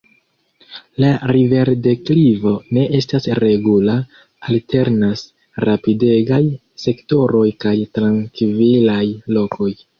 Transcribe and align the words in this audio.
La 1.03 1.09
riverdeklivo 1.35 2.53
ne 2.77 2.85
estas 3.01 3.29
regula– 3.43 3.99
alternas 4.53 5.25
rapidegaj 5.71 6.43
sektoroj 6.89 7.47
kaj 7.67 7.79
trankvilaj 7.99 9.01
lokoj. 9.39 9.75